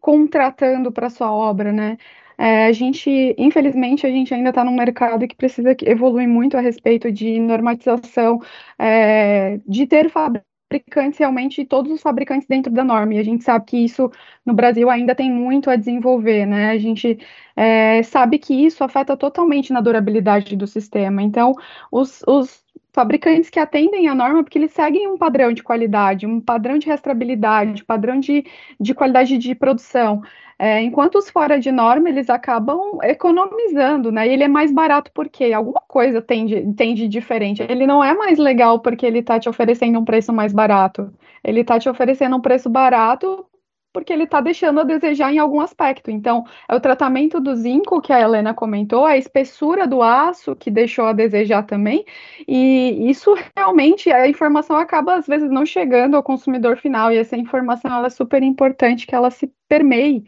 [0.00, 1.98] contratando para sua obra, né?
[2.38, 6.60] É, a gente, infelizmente, a gente ainda está num mercado que precisa evoluir muito a
[6.60, 8.40] respeito de normatização,
[8.78, 13.14] é, de ter fábricas fabricantes realmente todos os fabricantes dentro da norma.
[13.14, 14.10] E a gente sabe que isso
[14.44, 16.70] no Brasil ainda tem muito a desenvolver, né?
[16.70, 17.18] A gente
[17.56, 21.22] é, sabe que isso afeta totalmente na durabilidade do sistema.
[21.22, 21.54] Então,
[21.90, 26.40] os, os fabricantes que atendem a norma, porque eles seguem um padrão de qualidade, um
[26.40, 28.44] padrão de restabilidade, padrão de,
[28.80, 30.22] de qualidade de produção.
[30.58, 34.26] É, enquanto os fora de norma, eles acabam economizando, né?
[34.26, 37.62] E ele é mais barato porque alguma coisa tem de, tem de diferente.
[37.68, 41.12] Ele não é mais legal porque ele está te oferecendo um preço mais barato.
[41.44, 43.46] Ele está te oferecendo um preço barato
[43.92, 46.10] porque ele está deixando a desejar em algum aspecto.
[46.10, 50.70] Então, é o tratamento do zinco que a Helena comentou, a espessura do aço que
[50.70, 52.04] deixou a desejar também,
[52.46, 57.36] e isso realmente a informação acaba às vezes não chegando ao consumidor final, e essa
[57.36, 60.24] informação ela é super importante que ela se permeie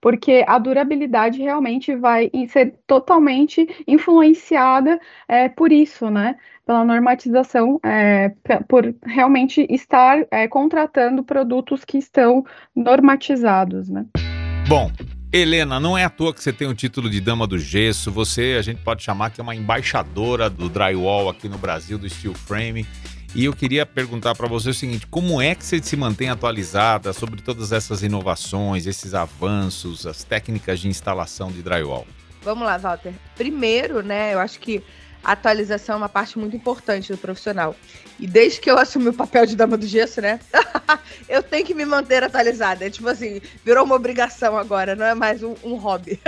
[0.00, 6.36] porque a durabilidade realmente vai ser totalmente influenciada é, por isso, né?
[6.66, 8.32] Pela normatização, é,
[8.68, 12.44] por realmente estar é, contratando produtos que estão
[12.76, 14.04] normatizados, né?
[14.68, 14.90] Bom,
[15.32, 18.12] Helena, não é à toa que você tem o título de dama do gesso.
[18.12, 22.08] Você, a gente pode chamar que é uma embaixadora do drywall aqui no Brasil, do
[22.08, 22.86] steel frame.
[23.38, 27.12] E eu queria perguntar para você o seguinte: como é que você se mantém atualizada
[27.12, 32.04] sobre todas essas inovações, esses avanços, as técnicas de instalação de drywall?
[32.42, 33.14] Vamos lá, Walter.
[33.36, 34.82] Primeiro, né, eu acho que
[35.22, 37.76] a atualização é uma parte muito importante do profissional.
[38.18, 40.40] E desde que eu assumi o papel de dama do gesso, né?
[41.28, 42.86] eu tenho que me manter atualizada.
[42.86, 46.20] É tipo assim, virou uma obrigação agora, não é mais um, um hobby.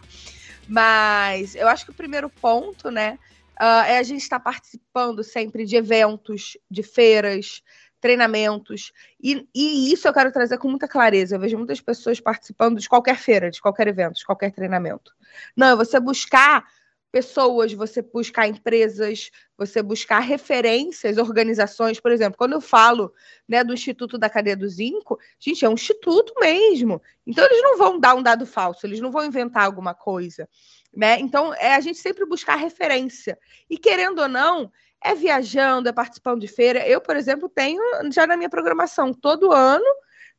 [0.68, 3.18] Mas eu acho que o primeiro ponto, né,
[3.60, 7.62] Uh, é a gente estar tá participando sempre de eventos, de feiras,
[8.00, 8.92] treinamentos.
[9.22, 11.36] E, e, isso eu quero trazer com muita clareza.
[11.36, 15.12] Eu vejo muitas pessoas participando de qualquer feira, de qualquer evento, de qualquer treinamento.
[15.56, 16.66] Não, é você buscar
[17.14, 22.00] pessoas, você buscar empresas, você buscar referências, organizações.
[22.00, 23.14] Por exemplo, quando eu falo
[23.48, 27.00] né, do Instituto da Cadeia do Zinco, gente, é um instituto mesmo.
[27.24, 30.48] Então, eles não vão dar um dado falso, eles não vão inventar alguma coisa.
[30.96, 31.18] Né?
[31.18, 33.38] Então, é a gente sempre buscar referência.
[33.68, 34.70] E querendo ou não,
[35.02, 36.86] é viajando, é participando de feira.
[36.86, 39.84] Eu, por exemplo, tenho já na minha programação todo ano,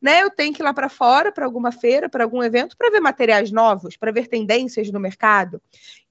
[0.02, 0.24] né?
[0.24, 3.00] Eu tenho que ir lá para fora, para alguma feira, para algum evento, para ver
[3.00, 5.62] materiais novos, para ver tendências no mercado.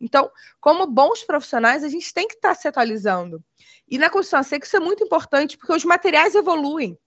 [0.00, 0.30] Então,
[0.61, 3.42] como bons profissionais, a gente tem que estar tá se atualizando.
[3.88, 6.98] E na construção seca isso é muito importante, porque os materiais evoluem.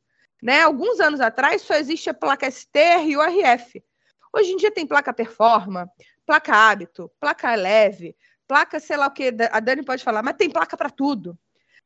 [0.41, 0.61] Né?
[0.61, 3.83] Alguns anos atrás só existia placa STR e URF.
[4.31, 5.89] Hoje em dia tem placa Performa,
[6.27, 10.49] placa hábito, placa leve, placa sei lá o que, a Dani pode falar, mas tem
[10.49, 11.39] placa para tudo.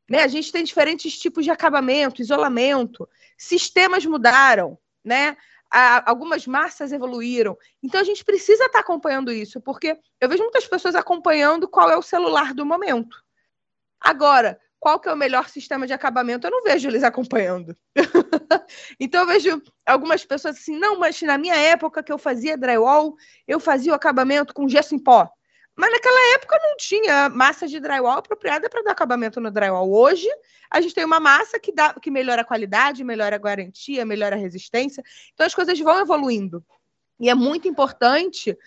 [0.10, 0.24] Né?
[0.24, 5.38] A gente tem diferentes tipos de acabamento, isolamento, sistemas mudaram, né?
[6.06, 7.58] algumas massas evoluíram.
[7.82, 11.90] Então a gente precisa estar tá acompanhando isso, porque eu vejo muitas pessoas acompanhando qual
[11.90, 13.24] é o celular do momento.
[14.00, 16.48] Agora, qual que é o melhor sistema de acabamento?
[16.48, 17.78] Eu não vejo eles acompanhando.
[19.00, 23.16] então eu vejo algumas pessoas assim, não, mas na minha época que eu fazia drywall,
[23.48, 25.30] eu fazia o acabamento com gesso em pó.
[25.78, 29.88] Mas naquela época não tinha massa de drywall apropriada para dar acabamento no drywall.
[29.88, 30.28] Hoje,
[30.68, 34.36] a gente tem uma massa que, dá, que melhora a qualidade, melhora a garantia, melhora
[34.36, 35.04] a resistência.
[35.32, 36.66] Então, as coisas vão evoluindo.
[37.20, 38.58] E é muito importante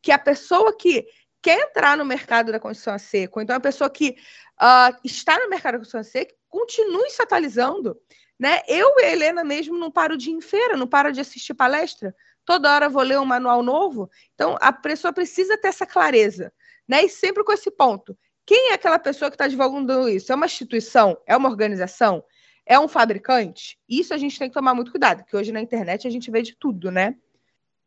[0.00, 1.04] que a pessoa que
[1.44, 4.16] quer entrar no mercado da construção a seco, então a pessoa que
[4.58, 8.00] uh, está no mercado da construção a seco, continue se atualizando.
[8.40, 8.62] Né?
[8.66, 11.52] Eu e a Helena mesmo não paro de ir em feira, não paro de assistir
[11.52, 12.16] palestra.
[12.46, 14.10] Toda hora vou ler um manual novo.
[14.34, 16.50] Então, a pessoa precisa ter essa clareza.
[16.88, 17.04] Né?
[17.04, 18.16] E sempre com esse ponto.
[18.46, 20.32] Quem é aquela pessoa que está divulgando isso?
[20.32, 21.14] É uma instituição?
[21.26, 22.24] É uma organização?
[22.64, 23.78] É um fabricante?
[23.86, 26.40] Isso a gente tem que tomar muito cuidado, porque hoje na internet a gente vê
[26.40, 27.14] de tudo, né?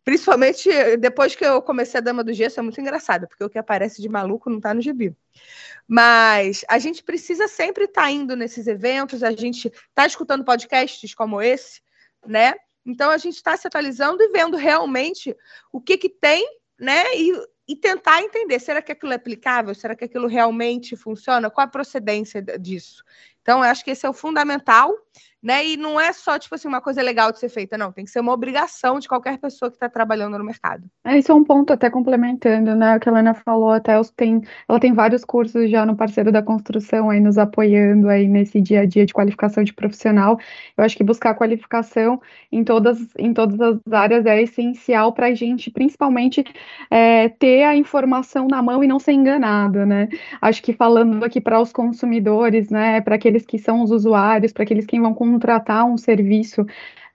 [0.08, 3.58] Principalmente depois que eu comecei a Dama do Gesso, é muito engraçado, porque o que
[3.58, 5.14] aparece de maluco não está no gibi.
[5.86, 11.14] Mas a gente precisa sempre estar tá indo nesses eventos, a gente está escutando podcasts
[11.14, 11.82] como esse,
[12.26, 12.54] né?
[12.86, 15.36] Então a gente está se atualizando e vendo realmente
[15.74, 16.48] o que, que tem,
[16.80, 17.04] né?
[17.14, 17.34] E,
[17.68, 19.76] e tentar entender, será que aquilo é aplicável?
[19.76, 21.50] Será que aquilo realmente funciona?
[21.50, 23.04] Qual a procedência disso?
[23.42, 24.94] Então, eu acho que esse é o fundamental
[25.42, 25.66] né?
[25.66, 27.92] E não é só, tipo assim, uma coisa legal de ser feita, não.
[27.92, 30.84] Tem que ser uma obrigação de qualquer pessoa que está trabalhando no mercado.
[31.06, 32.98] É, isso é um ponto até complementando, né?
[32.98, 36.42] O que a Helena falou, até tem, ela tem vários cursos já no parceiro da
[36.42, 40.40] construção aí nos apoiando aí nesse dia a dia de qualificação de profissional.
[40.76, 42.20] Eu acho que buscar qualificação
[42.52, 46.44] em todas, em todas as áreas é essencial para a gente, principalmente,
[46.90, 50.10] é, ter a informação na mão e não ser enganado, né?
[50.42, 53.02] Acho que falando aqui para os consumidores, né?
[53.02, 56.66] Para aqueles que são os usuários, para aqueles que vão contratar um serviço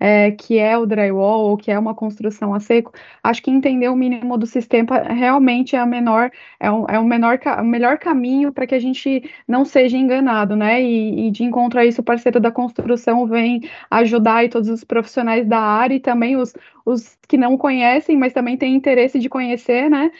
[0.02, 3.88] é, que é o drywall ou que é uma construção a seco, acho que entender
[3.88, 7.98] o mínimo do sistema realmente é a menor, é o, é o, menor, o melhor
[7.98, 10.82] caminho para que a gente não seja enganado, né?
[10.82, 13.60] E, e, de encontrar isso, o parceiro da construção vem
[13.92, 16.52] ajudar aí todos os profissionais da área e também os,
[16.84, 20.10] os que não conhecem, mas também têm interesse de conhecer, né?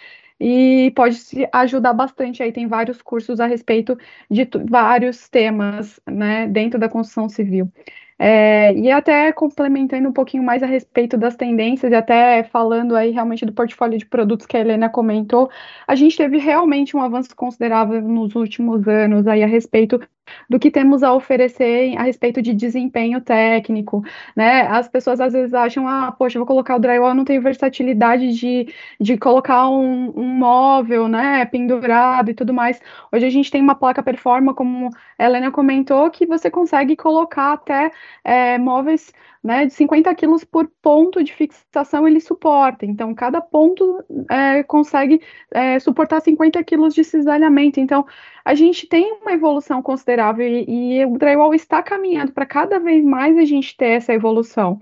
[0.41, 1.19] E pode
[1.53, 2.43] ajudar bastante.
[2.43, 3.97] Aí tem vários cursos a respeito
[4.31, 7.71] de vários temas, né, dentro da construção civil.
[8.19, 13.11] É, e até complementando um pouquinho mais a respeito das tendências, e até falando aí
[13.11, 15.51] realmente do portfólio de produtos que a Helena comentou,
[15.89, 20.01] a gente teve realmente um avanço considerável nos últimos anos aí a respeito
[20.49, 24.03] do que temos a oferecer a respeito de desempenho técnico,
[24.37, 24.63] né?
[24.63, 28.73] As pessoas às vezes acham, ah, poxa, vou colocar o drywall, não tenho versatilidade de,
[29.01, 32.81] de colocar um, um móvel, né, pendurado e tudo mais.
[33.13, 37.53] Hoje a gente tem uma placa Performa, como a Helena comentou, que você consegue colocar
[37.55, 37.91] até
[38.25, 42.87] é, móveis né, de 50 quilos por ponto de fixação ele suporta.
[42.87, 47.81] Então, cada ponto é, consegue é, suportar 50 quilos de cisalhamento.
[47.81, 48.07] Então,
[48.45, 53.05] a gente tem uma evolução considerável e, e o drywall está caminhando para cada vez
[53.05, 54.81] mais a gente ter essa evolução.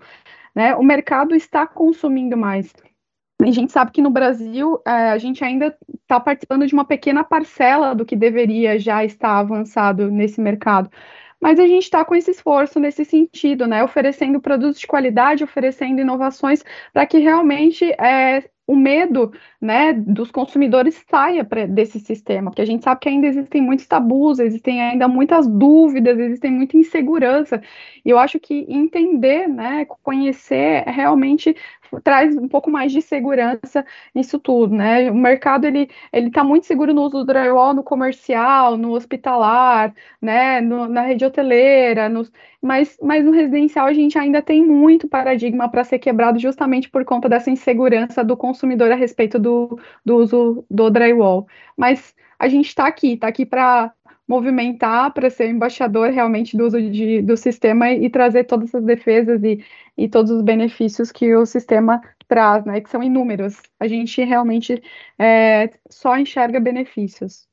[0.55, 0.75] Né?
[0.77, 2.71] O mercado está consumindo mais.
[3.41, 7.25] A gente sabe que no Brasil é, a gente ainda está participando de uma pequena
[7.25, 10.91] parcela do que deveria já estar avançado nesse mercado
[11.41, 13.83] mas a gente está com esse esforço nesse sentido, né?
[13.83, 21.05] Oferecendo produtos de qualidade, oferecendo inovações para que realmente é, o medo né, dos consumidores
[21.11, 25.09] saia pra, desse sistema, porque a gente sabe que ainda existem muitos tabus, existem ainda
[25.09, 27.61] muitas dúvidas, existem muita insegurança,
[28.05, 31.57] e eu acho que entender, né, conhecer realmente
[32.05, 35.11] traz um pouco mais de segurança nisso tudo, né?
[35.11, 39.95] O mercado ele ele está muito seguro no uso do drywall no comercial, no hospitalar,
[40.21, 40.61] né?
[40.61, 42.31] No, na rede hoteleira, nos,
[42.63, 47.05] mas, mas no residencial a gente ainda tem muito paradigma para ser quebrado justamente por
[47.05, 51.47] conta dessa insegurança do consumidor a respeito do, do uso do drywall.
[51.77, 53.93] Mas a gente está aqui, está aqui para
[54.31, 58.85] movimentar para ser embaixador realmente do uso de, do sistema e, e trazer todas as
[58.85, 59.61] defesas e,
[59.99, 63.57] e todos os benefícios que o sistema traz, né, que são inúmeros.
[63.81, 64.81] A gente realmente
[65.19, 67.49] é, só enxerga benefícios.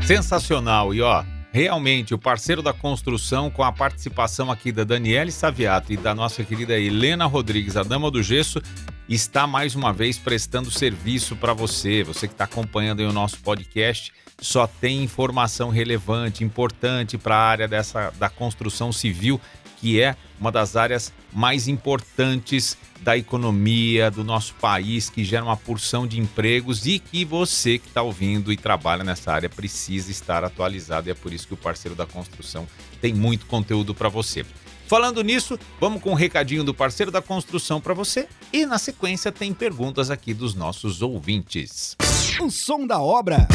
[0.00, 0.94] Sensacional.
[0.94, 5.98] E ó, realmente o parceiro da construção, com a participação aqui da Daniele Saviato e
[5.98, 8.62] da nossa querida Helena Rodrigues, a dama do gesso,
[9.08, 12.02] está mais uma vez prestando serviço para você.
[12.02, 17.68] Você que está acompanhando o nosso podcast só tem informação relevante, importante para a área
[17.68, 19.40] dessa da construção civil,
[19.78, 25.56] que é uma das áreas mais importantes da economia do nosso país, que gera uma
[25.56, 30.44] porção de empregos e que você que está ouvindo e trabalha nessa área precisa estar
[30.44, 31.08] atualizado.
[31.08, 32.66] E é por isso que o parceiro da construção
[33.00, 34.44] tem muito conteúdo para você.
[34.88, 39.30] Falando nisso, vamos com um recadinho do parceiro da construção para você e na sequência
[39.30, 41.94] tem perguntas aqui dos nossos ouvintes.
[42.40, 43.46] O som da obra.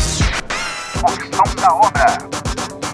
[0.96, 2.18] O som da obra.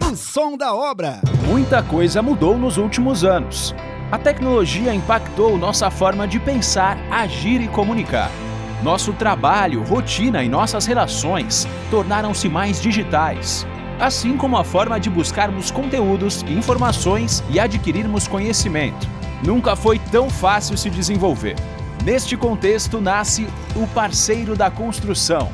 [0.10, 1.22] O som da obra.
[1.46, 3.76] Muita coisa mudou nos últimos anos.
[4.10, 8.32] A tecnologia impactou nossa forma de pensar, agir e comunicar.
[8.82, 13.68] Nosso trabalho, rotina e nossas relações tornaram-se mais digitais,
[14.00, 19.08] assim como a forma de buscarmos conteúdos, informações e adquirirmos conhecimento.
[19.44, 21.56] Nunca foi tão fácil se desenvolver.
[22.04, 25.52] Neste contexto nasce o parceiro da construção,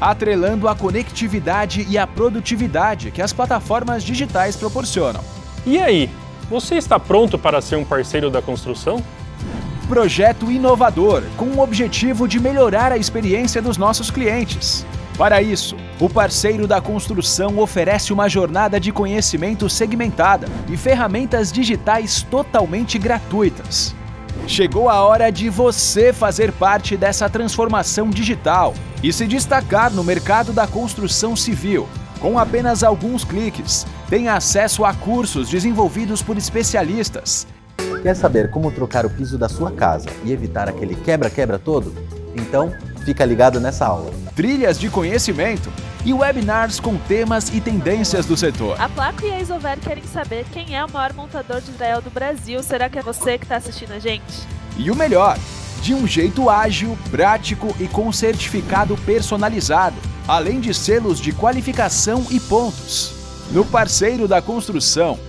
[0.00, 5.22] atrelando a conectividade e a produtividade que as plataformas digitais proporcionam.
[5.64, 6.10] E aí,
[6.50, 9.02] você está pronto para ser um parceiro da construção?
[9.88, 14.84] Projeto inovador com o objetivo de melhorar a experiência dos nossos clientes.
[15.18, 22.22] Para isso, o parceiro da construção oferece uma jornada de conhecimento segmentada e ferramentas digitais
[22.22, 23.96] totalmente gratuitas.
[24.46, 30.52] Chegou a hora de você fazer parte dessa transformação digital e se destacar no mercado
[30.52, 31.88] da construção civil.
[32.20, 37.44] Com apenas alguns cliques, tem acesso a cursos desenvolvidos por especialistas.
[38.04, 41.92] Quer saber como trocar o piso da sua casa e evitar aquele quebra-quebra todo?
[42.36, 42.72] Então,
[43.08, 44.12] fica ligado nessa aula.
[44.36, 45.72] Trilhas de conhecimento
[46.04, 48.78] e webinars com temas e tendências do setor.
[48.78, 52.10] A Placo e a Isover querem saber quem é o maior montador de Israel do
[52.10, 52.62] Brasil.
[52.62, 54.46] Será que é você que está assistindo a gente?
[54.76, 55.38] E o melhor,
[55.80, 62.38] de um jeito ágil, prático e com certificado personalizado, além de selos de qualificação e
[62.38, 63.14] pontos.
[63.50, 65.18] No parceiro da construção,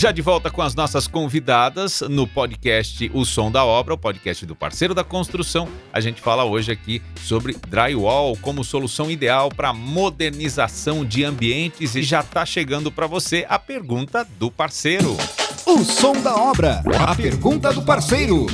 [0.00, 4.46] Já de volta com as nossas convidadas no podcast O Som da Obra, o podcast
[4.46, 5.68] do parceiro da construção.
[5.92, 12.02] A gente fala hoje aqui sobre drywall como solução ideal para modernização de ambientes e
[12.02, 15.18] já está chegando para você a pergunta do parceiro.
[15.66, 16.82] O som da obra.
[17.06, 18.46] A pergunta do parceiro.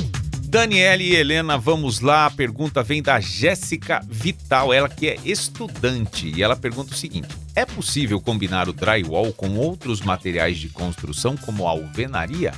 [0.49, 2.25] Daniele e Helena, vamos lá.
[2.25, 6.29] A pergunta vem da Jéssica Vital, ela que é estudante.
[6.35, 11.35] E ela pergunta o seguinte: É possível combinar o drywall com outros materiais de construção,
[11.35, 12.51] como alvenaria?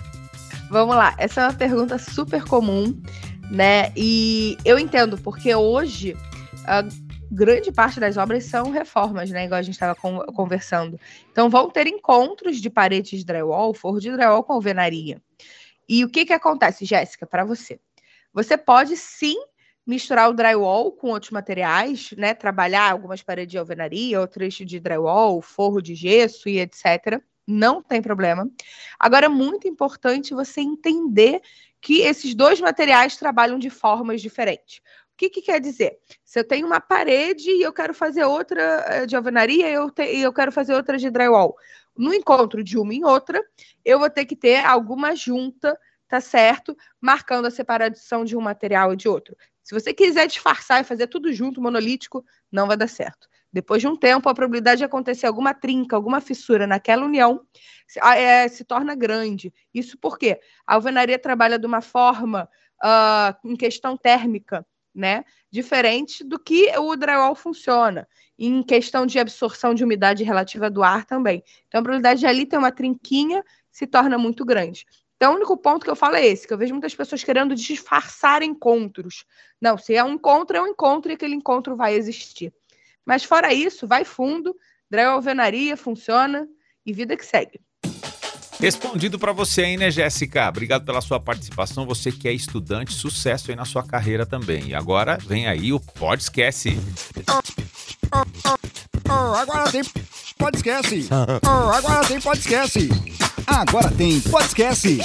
[0.70, 3.02] Vamos lá, essa é uma pergunta super comum,
[3.50, 3.94] né?
[3.96, 6.18] E eu entendo, porque hoje
[6.66, 6.84] a
[7.32, 9.46] grande parte das obras são reformas, né?
[9.46, 11.00] Igual a gente estava conversando.
[11.32, 15.22] Então vão ter encontros de paredes de drywall, forro de drywall com alvenaria.
[15.88, 17.80] E o que, que acontece, Jéssica, para você?
[18.34, 19.38] Você pode sim
[19.90, 22.36] misturar o drywall com outros materiais, né?
[22.36, 27.20] Trabalhar algumas paredes de alvenaria, outras de drywall, forro de gesso e etc.
[27.48, 28.48] Não tem problema.
[29.00, 31.42] Agora, é muito importante você entender
[31.82, 34.78] que esses dois materiais trabalham de formas diferentes.
[34.78, 35.98] O que, que quer dizer?
[36.24, 39.90] Se eu tenho uma parede e eu quero fazer outra eh, de alvenaria e eu,
[39.90, 41.56] te, eu quero fazer outra de drywall,
[41.98, 43.44] no encontro de uma em outra,
[43.84, 45.76] eu vou ter que ter alguma junta,
[46.10, 46.76] tá certo?
[47.00, 49.38] Marcando a separação de um material e de outro.
[49.64, 53.30] Se você quiser disfarçar e fazer tudo junto, monolítico, não vai dar certo.
[53.54, 57.42] Depois de um tempo, a probabilidade de acontecer alguma trinca, alguma fissura naquela união
[57.88, 59.54] se, é, se torna grande.
[59.74, 62.50] Isso porque a alvenaria trabalha de uma forma
[62.84, 65.24] uh, em questão térmica, né?
[65.52, 68.08] Diferente do que o drywall funciona
[68.38, 71.44] em questão de absorção de umidade relativa do ar também.
[71.68, 74.86] Então, a probabilidade de ali ter uma trinquinha se torna muito grande.
[75.20, 77.54] Então, o único ponto que eu falo é esse, que eu vejo muitas pessoas querendo
[77.54, 79.26] disfarçar encontros.
[79.60, 82.54] Não, se é um encontro, é um encontro e aquele encontro vai existir.
[83.06, 84.56] Mas fora isso, vai fundo,
[84.90, 86.48] drywall alvenaria, funciona
[86.86, 87.60] e vida que segue.
[88.62, 90.48] Respondido para você aí, né, Jéssica?
[90.48, 91.86] Obrigado pela sua participação.
[91.86, 94.70] Você que é estudante, sucesso aí na sua carreira também.
[94.70, 96.78] E agora vem aí o Pode Esquece.
[99.10, 99.82] Oh, agora tem
[100.38, 101.10] pode esquece.
[101.12, 102.90] Oh, agora tem pode esquece.
[103.48, 105.00] Agora tem pode esquece.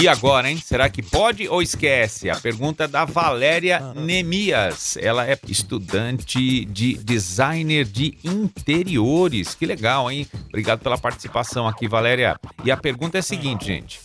[0.00, 0.60] E agora, hein?
[0.64, 2.28] Será que pode ou esquece?
[2.28, 4.96] A pergunta é da Valéria Nemias.
[5.00, 9.54] Ela é estudante de designer de interiores.
[9.54, 10.26] Que legal, hein?
[10.48, 12.36] Obrigado pela participação aqui, Valéria.
[12.64, 14.00] E a pergunta é a seguinte, gente.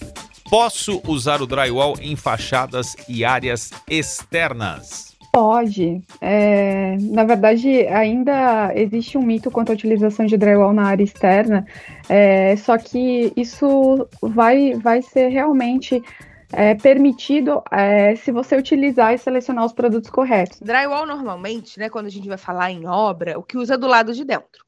[0.50, 5.13] Posso usar o drywall em fachadas e áreas externas?
[5.34, 6.00] Pode.
[6.22, 11.66] É, na verdade, ainda existe um mito quanto à utilização de drywall na área externa,
[12.08, 16.04] é, só que isso vai, vai ser realmente
[16.52, 20.60] é, permitido é, se você utilizar e selecionar os produtos corretos.
[20.60, 24.14] Drywall, normalmente, né, quando a gente vai falar em obra, o que usa do lado
[24.14, 24.64] de dentro.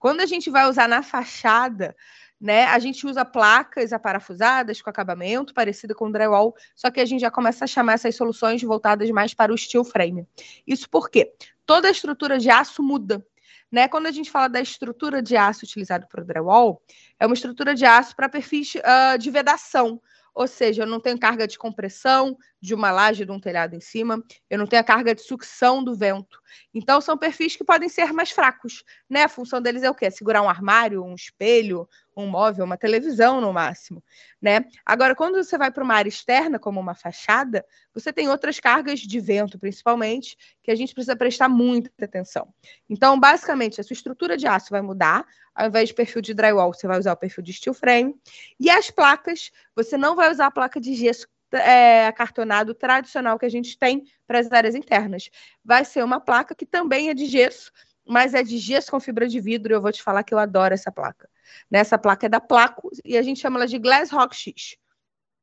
[0.00, 1.94] Quando a gente vai usar na fachada,
[2.40, 2.64] né?
[2.66, 7.30] A gente usa placas aparafusadas com acabamento parecido com drywall, só que a gente já
[7.30, 10.26] começa a chamar essas soluções voltadas mais para o steel frame.
[10.66, 11.32] Isso porque
[11.66, 13.24] toda a estrutura de aço muda.
[13.70, 13.86] Né?
[13.86, 16.82] Quando a gente fala da estrutura de aço utilizada para o drywall,
[17.20, 20.00] é uma estrutura de aço para perfis uh, de vedação,
[20.34, 23.80] ou seja, eu não tenho carga de compressão de uma laje de um telhado em
[23.80, 26.40] cima, eu não tenho a carga de sucção do vento.
[26.74, 29.24] Então, são perfis que podem ser mais fracos, né?
[29.24, 30.10] A função deles é o quê?
[30.10, 34.02] Segurar um armário, um espelho, um móvel, uma televisão no máximo,
[34.42, 34.64] né?
[34.84, 39.00] Agora, quando você vai para uma área externa, como uma fachada, você tem outras cargas
[39.00, 42.52] de vento, principalmente, que a gente precisa prestar muita atenção.
[42.90, 46.72] Então, basicamente, a sua estrutura de aço vai mudar, ao invés de perfil de drywall,
[46.72, 48.14] você vai usar o perfil de steel frame,
[48.58, 53.46] e as placas, você não vai usar a placa de gesso é, acartonado tradicional que
[53.46, 55.30] a gente tem para as áreas internas.
[55.64, 57.72] Vai ser uma placa que também é de gesso,
[58.06, 60.38] mas é de gesso com fibra de vidro, e eu vou te falar que eu
[60.38, 61.28] adoro essa placa.
[61.70, 64.76] Nessa placa é da Placo e a gente chama ela de Glass Rock X.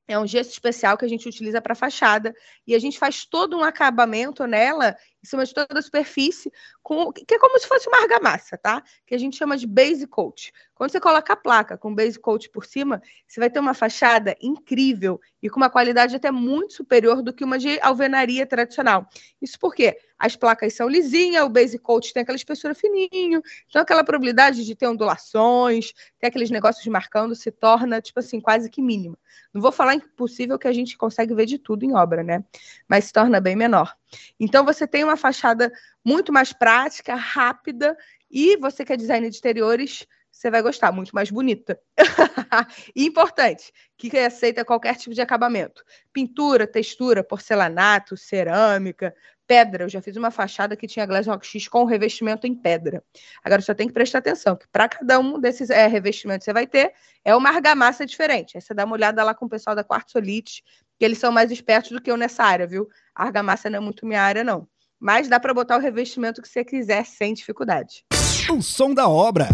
[0.08, 2.34] É um gesso especial que a gente utiliza para fachada
[2.66, 4.96] e a gente faz todo um acabamento nela
[5.26, 6.52] em cima de toda a superfície,
[6.84, 8.84] com, que é como se fosse uma argamassa, tá?
[9.06, 10.54] Que a gente chama de base coat.
[10.76, 14.36] Quando você coloca a placa com base coat por cima, você vai ter uma fachada
[14.42, 19.08] incrível e com uma qualidade até muito superior do que uma de alvenaria tradicional.
[19.42, 24.04] Isso porque as placas são lisinhas, o base coat tem aquela espessura fininho, então aquela
[24.04, 29.18] probabilidade de ter ondulações, ter aqueles negócios marcando se torna, tipo assim, quase que mínima.
[29.54, 32.44] Não vou falar impossível que a gente consegue ver de tudo em obra, né?
[32.88, 33.96] Mas se torna bem menor.
[34.40, 35.72] Então você tem uma fachada
[36.04, 37.98] muito mais prática, rápida,
[38.30, 40.06] e você que é designer de exteriores,
[40.36, 41.80] você vai gostar, muito mais bonita.
[42.94, 45.82] e importante, que aceita qualquer tipo de acabamento.
[46.12, 49.16] Pintura, textura, porcelanato, cerâmica,
[49.48, 49.86] pedra.
[49.86, 53.02] Eu já fiz uma fachada que tinha Glass Rock X com revestimento em pedra.
[53.44, 56.54] Agora só tem que prestar atenção que para cada um desses é, revestimentos que você
[56.54, 56.94] vai ter
[57.24, 58.58] é uma argamassa diferente.
[58.58, 60.64] Aí você dá uma olhada lá com o pessoal da Quartzolite,
[60.98, 62.88] que eles são mais espertos do que eu nessa área, viu?
[63.16, 64.68] A argamassa não é muito minha área, não.
[65.00, 68.04] Mas dá para botar o revestimento que você quiser sem dificuldade.
[68.50, 69.48] O som da obra.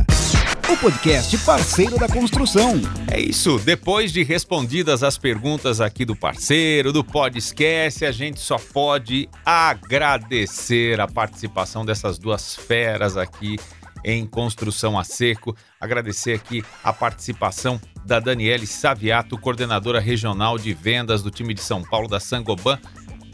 [0.71, 2.75] O podcast parceiro da construção.
[3.11, 3.59] É isso.
[3.59, 11.01] Depois de respondidas as perguntas aqui do parceiro, do podcast, a gente só pode agradecer
[11.01, 13.57] a participação dessas duas feras aqui
[14.03, 15.55] em construção a seco.
[15.79, 21.83] Agradecer aqui a participação da Daniele Saviato, coordenadora regional de vendas do time de São
[21.83, 22.79] Paulo da Sangoban.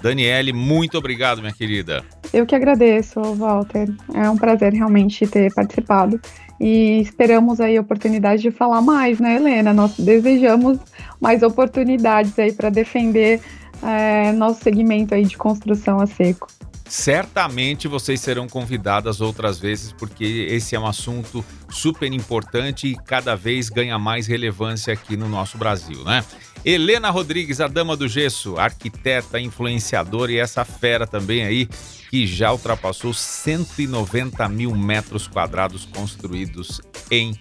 [0.02, 2.04] Daniele, muito obrigado, minha querida.
[2.32, 3.88] Eu que agradeço, Walter.
[4.14, 6.20] É um prazer realmente ter participado
[6.60, 9.74] e esperamos aí a oportunidade de falar mais, né, Helena?
[9.74, 10.80] Nós desejamos
[11.20, 13.42] mais oportunidades aí para defender
[13.84, 16.48] é, nosso segmento aí de construção a seco.
[16.90, 23.36] Certamente vocês serão convidadas outras vezes, porque esse é um assunto super importante e cada
[23.36, 26.24] vez ganha mais relevância aqui no nosso Brasil, né?
[26.64, 31.68] Helena Rodrigues, a dama do gesso, arquiteta, influenciadora e essa fera também aí,
[32.10, 37.38] que já ultrapassou 190 mil metros quadrados construídos em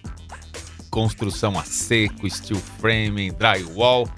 [0.89, 4.09] construção a seco, steel framing, drywall.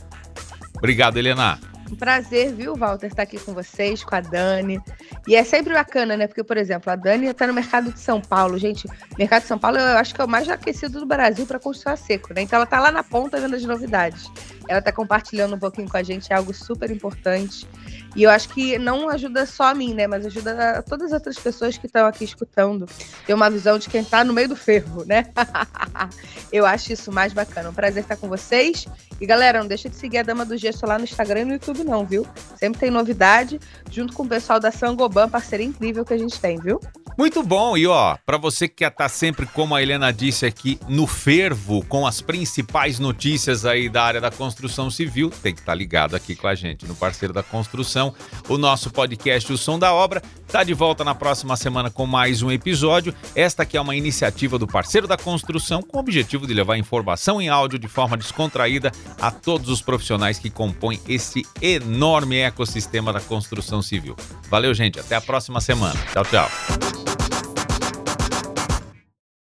[0.76, 1.60] Obrigado, Helena.
[1.92, 4.80] Um prazer, viu, Walter, estar aqui com vocês, com a Dani.
[5.28, 6.28] E é sempre bacana, né?
[6.28, 8.58] Porque, por exemplo, a Dani está no mercado de São Paulo.
[8.58, 8.88] Gente,
[9.18, 11.94] mercado de São Paulo eu acho que é o mais aquecido do Brasil para construção
[11.94, 12.42] a seco, né?
[12.42, 14.30] Então ela está lá na ponta vendo as novidades.
[14.70, 17.68] Ela está compartilhando um pouquinho com a gente, é algo super importante.
[18.16, 20.06] E eu acho que não ajuda só a mim, né?
[20.06, 22.86] Mas ajuda a todas as outras pessoas que estão aqui escutando.
[23.26, 25.26] Ter uma visão de quem está no meio do ferro, né?
[26.54, 27.72] eu acho isso mais bacana.
[27.72, 28.86] Um prazer estar com vocês.
[29.20, 31.54] E galera, não deixa de seguir a Dama do Gesso lá no Instagram e no
[31.54, 32.28] YouTube, não, viu?
[32.56, 33.60] Sempre tem novidade,
[33.90, 36.80] junto com o pessoal da Sangoban, parceria incrível que a gente tem, viu?
[37.20, 40.46] Muito bom, e ó, para você que quer estar tá sempre, como a Helena disse
[40.46, 45.60] aqui, no fervo, com as principais notícias aí da área da construção civil, tem que
[45.60, 48.16] estar tá ligado aqui com a gente, no Parceiro da Construção.
[48.48, 52.42] O nosso podcast O Som da Obra está de volta na próxima semana com mais
[52.42, 53.14] um episódio.
[53.36, 57.42] Esta aqui é uma iniciativa do Parceiro da Construção com o objetivo de levar informação
[57.42, 63.20] em áudio de forma descontraída a todos os profissionais que compõem esse enorme ecossistema da
[63.20, 64.16] construção civil.
[64.50, 65.02] Valeu, gente.
[65.02, 66.00] Até a próxima semana.
[66.14, 67.09] Tchau, tchau.